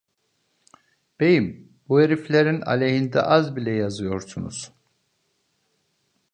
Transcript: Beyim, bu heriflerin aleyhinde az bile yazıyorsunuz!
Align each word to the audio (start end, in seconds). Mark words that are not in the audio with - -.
Beyim, 1.19 1.71
bu 1.89 2.01
heriflerin 2.01 2.61
aleyhinde 2.61 3.21
az 3.21 3.55
bile 3.55 3.71
yazıyorsunuz! 3.71 4.71